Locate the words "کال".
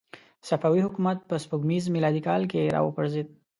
2.27-2.41